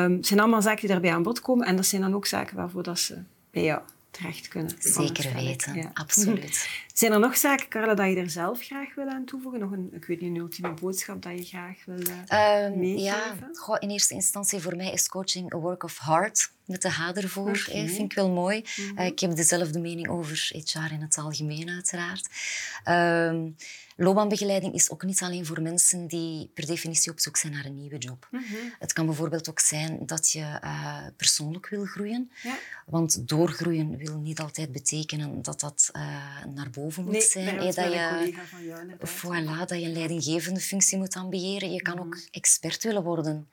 Um, 0.03 0.15
het 0.15 0.27
zijn 0.27 0.39
allemaal 0.39 0.61
zaken 0.61 0.79
die 0.79 0.89
daarbij 0.89 1.13
aan 1.13 1.23
bod 1.23 1.41
komen 1.41 1.67
en 1.67 1.75
dat 1.75 1.85
zijn 1.85 2.01
dan 2.01 2.15
ook 2.15 2.25
zaken 2.25 2.55
waarvoor 2.55 2.83
dat 2.83 2.99
ze 2.99 3.23
bij 3.51 3.63
jou 3.63 3.81
terecht 4.11 4.47
kunnen. 4.47 4.75
Zeker 4.79 5.33
weten, 5.33 5.91
absoluut. 5.93 6.69
Zijn 6.93 7.11
er 7.11 7.19
nog 7.19 7.37
zaken, 7.37 7.67
Carla, 7.67 7.93
dat 7.93 8.09
je 8.09 8.15
er 8.15 8.29
zelf 8.29 8.61
graag 8.61 8.95
wil 8.95 9.07
aan 9.07 9.25
toevoegen? 9.25 9.59
Nog 9.59 9.71
een, 9.71 9.89
ik 9.93 10.05
weet 10.05 10.21
niet, 10.21 10.29
een 10.29 10.41
ultieme 10.41 10.73
boodschap 10.73 11.21
dat 11.21 11.37
je 11.37 11.45
graag 11.45 11.85
wil 11.85 11.99
uh, 11.99 12.65
um, 12.65 12.79
meegeven? 12.79 13.03
Ja, 13.03 13.37
goh, 13.53 13.77
in 13.79 13.89
eerste 13.89 14.13
instantie 14.13 14.59
voor 14.59 14.75
mij 14.75 14.91
is 14.91 15.07
coaching 15.07 15.53
a 15.53 15.57
work 15.57 15.83
of 15.83 15.99
heart. 15.99 16.51
Met 16.71 16.81
de 16.81 16.89
H 16.89 17.11
ervoor, 17.13 17.49
okay. 17.49 17.87
vind 17.87 18.11
ik 18.11 18.13
wel 18.13 18.29
mooi. 18.29 18.65
Mhm. 18.75 18.97
Eh, 18.97 19.05
ik 19.05 19.19
heb 19.19 19.35
dezelfde 19.35 19.79
mening 19.79 20.07
over 20.07 20.51
HR 20.51 20.93
in 20.93 21.01
het 21.01 21.17
algemeen, 21.17 21.69
uiteraard. 21.69 22.27
Um, 22.85 23.55
Loopbaanbegeleiding 23.95 24.73
is 24.73 24.89
ook 24.91 25.03
niet 25.03 25.21
alleen 25.21 25.45
voor 25.45 25.61
mensen 25.61 26.07
die 26.07 26.49
per 26.53 26.65
definitie 26.65 27.11
op 27.11 27.19
zoek 27.19 27.37
zijn 27.37 27.53
naar 27.53 27.65
een 27.65 27.75
nieuwe 27.75 27.97
job. 27.97 28.27
Mhm. 28.31 28.43
Het 28.79 28.93
kan 28.93 29.05
bijvoorbeeld 29.05 29.49
ook 29.49 29.59
zijn 29.59 30.05
dat 30.05 30.31
je 30.31 30.59
uh, 30.63 30.97
persoonlijk 31.17 31.69
wil 31.69 31.85
groeien. 31.85 32.31
Ja. 32.43 32.57
Want 32.85 33.27
doorgroeien 33.27 33.97
wil 33.97 34.17
niet 34.17 34.39
altijd 34.39 34.71
betekenen 34.71 35.41
dat 35.41 35.59
dat 35.59 35.89
uh, 35.95 36.01
naar 36.53 36.69
boven 36.69 37.03
moet 37.03 37.11
nee, 37.11 37.21
zijn. 37.21 37.57
dat 37.57 37.75
je, 37.75 38.33
van 38.49 38.65
jou, 38.65 38.95
voilà, 38.97 39.67
dat 39.67 39.79
je 39.79 39.85
een 39.85 39.93
leidinggevende 39.93 40.59
functie 40.59 40.97
moet 40.97 41.15
ambiëren. 41.15 41.71
Je 41.71 41.81
kan 41.81 41.95
mhm. 41.95 42.05
ook 42.05 42.17
expert 42.31 42.83
willen 42.83 43.03
worden 43.03 43.49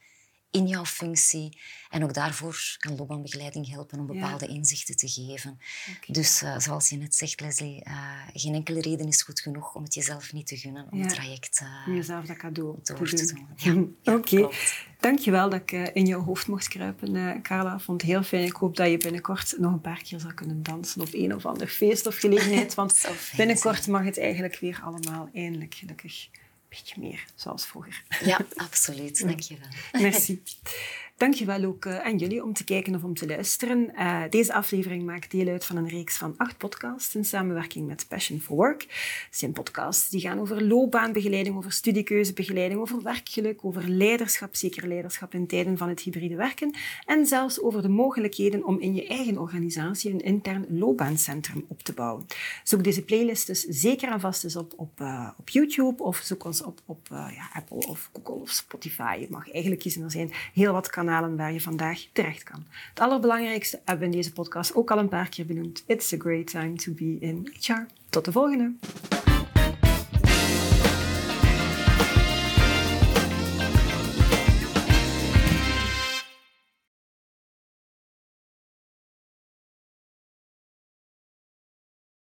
in 0.51 0.67
jouw 0.67 0.85
functie. 0.85 1.61
En 1.89 2.05
ook 2.05 2.15
daarvoor 2.15 2.77
kan 2.79 2.97
loopbaanbegeleiding 2.97 3.69
helpen 3.69 3.99
om 3.99 4.07
bepaalde 4.07 4.47
inzichten 4.47 4.97
te 4.97 5.09
geven. 5.09 5.59
Dus 6.07 6.43
uh, 6.43 6.59
zoals 6.59 6.89
je 6.89 6.97
net 6.97 7.15
zegt, 7.15 7.41
Leslie, 7.41 7.85
uh, 7.87 7.95
geen 8.33 8.55
enkele 8.55 8.81
reden 8.81 9.07
is 9.07 9.23
goed 9.23 9.41
genoeg 9.41 9.75
om 9.75 9.83
het 9.83 9.95
jezelf 9.95 10.33
niet 10.33 10.47
te 10.47 10.57
gunnen 10.57 10.87
om 10.91 11.01
het 11.01 11.09
traject 11.09 11.61
uh, 11.63 11.97
jezelf 11.97 12.25
dat 12.25 12.37
cadeau 12.37 12.79
door 12.83 13.09
te, 13.09 13.27
doen. 13.27 13.47
doen. 13.65 13.97
Ja, 14.03 14.15
Oké, 14.15 14.41
okay. 14.41 14.59
dankjewel 15.01 15.51
dat 15.51 15.61
ik 15.61 15.73
in 15.73 16.07
jouw 16.07 16.23
hoofd 16.23 16.47
mocht 16.47 16.69
kruipen, 16.69 17.43
Carla. 17.43 17.79
Vond 17.79 18.01
het 18.01 18.11
heel 18.11 18.23
fijn. 18.23 18.45
Ik 18.45 18.57
hoop 18.57 18.77
dat 18.77 18.91
je 18.91 18.97
binnenkort 18.97 19.55
nog 19.59 19.73
een 19.73 19.81
paar 19.81 20.03
keer 20.03 20.21
zal 20.21 20.35
kunnen 20.35 20.63
dansen 20.63 21.01
op 21.01 21.09
een 21.13 21.35
of 21.35 21.47
ander 21.47 21.67
feest 21.67 22.07
of 22.07 22.17
gelegenheid. 22.17 22.75
Want 22.81 23.09
binnenkort 23.37 23.87
mag 23.87 24.05
het 24.05 24.19
eigenlijk 24.19 24.59
weer 24.59 24.81
allemaal 24.85 25.29
eindelijk 25.33 25.75
gelukkig 25.75 26.29
beetje 26.69 27.01
meer 27.01 27.25
zoals 27.35 27.67
vroeger. 27.67 28.03
Ja, 28.25 28.39
absoluut. 28.57 29.27
Dank 29.27 29.41
je 29.41 29.57
wel. 29.59 29.69
Merci. 30.03 30.43
Dankjewel 31.19 31.65
ook 31.65 31.85
uh, 31.85 31.99
aan 31.99 32.17
jullie 32.17 32.45
om 32.45 32.53
te 32.53 32.65
kijken 32.65 32.95
of 32.95 33.05
om 33.05 33.15
te 33.15 33.27
luisteren. 33.27 33.91
Uh, 33.95 34.23
deze 34.31 34.53
aflevering 34.53 35.05
maakt 35.05 35.31
deel 35.31 35.49
uit 35.49 35.65
van 35.65 35.77
een 35.77 35.89
reeks 35.89 36.17
van 36.17 36.35
acht 36.37 36.57
podcasts 36.57 37.15
in 37.15 37.25
samenwerking 37.25 37.87
met 37.87 38.07
Passion 38.09 38.41
for 38.41 38.57
Work. 38.57 38.83
Het 38.83 39.39
zijn 39.39 39.53
podcasts 39.53 40.09
die 40.09 40.21
gaan 40.21 40.41
over 40.41 40.65
loopbaanbegeleiding, 40.65 41.57
over 41.57 41.73
studiekeuzebegeleiding, 41.73 42.81
over 42.81 43.03
werkgeluk, 43.03 43.65
over 43.65 43.89
leiderschap, 43.89 44.55
zeker 44.55 44.89
leiderschap 44.89 45.35
in 45.35 45.47
tijden 45.47 45.79
van 45.79 45.89
het 45.89 46.01
hybride 46.01 46.37
werken 46.37 46.75
en 47.07 47.27
zelfs 47.27 47.63
over 47.63 47.83
de 47.83 47.89
mogelijkheden 47.89 48.65
om 48.65 48.81
in 48.81 48.95
je 48.95 49.07
eigen 49.07 49.39
organisatie 49.39 50.13
een 50.13 50.21
intern 50.21 50.67
loopbaancentrum 50.69 51.65
op 51.69 51.83
te 51.83 51.93
bouwen. 51.93 52.27
Zoek 52.65 52.85
deze 52.85 53.05
playlist 53.05 53.47
dus 53.47 53.63
zeker 53.63 54.13
en 54.13 54.21
vast 54.21 54.45
eens 54.45 54.57
op, 54.57 54.73
op, 54.77 55.01
uh, 55.01 55.31
op 55.39 55.49
YouTube 55.49 56.03
of 56.03 56.17
zoek 56.17 56.45
ons 56.45 56.63
op, 56.63 56.81
op 56.87 57.07
ja, 57.11 57.51
Apple 57.53 57.87
of 57.89 58.11
Google 58.13 58.43
of 58.43 58.51
Spotify. 58.51 59.17
Je 59.21 59.27
mag 59.31 59.51
eigenlijk 59.51 59.83
kiezen, 59.83 60.03
er 60.03 60.11
zijn 60.11 60.33
heel 60.55 60.73
wat 60.73 60.91
waar 61.37 61.53
je 61.53 61.61
vandaag 61.61 62.07
terecht 62.13 62.43
kan. 62.43 62.65
Het 62.89 63.01
allerbelangrijkste 63.01 63.81
hebben 63.85 63.99
we 63.99 64.15
in 64.15 64.21
deze 64.21 64.33
podcast 64.33 64.75
ook 64.75 64.91
al 64.91 64.99
een 64.99 65.09
paar 65.09 65.29
keer 65.29 65.47
benoemd. 65.47 65.85
It's 65.87 66.13
a 66.13 66.17
great 66.19 66.47
time 66.47 66.73
to 66.73 66.93
be 66.93 67.17
in 67.21 67.53
HR. 67.61 67.87
Tot 68.11 68.25
de 68.25 68.33
volgende! 68.33 69.28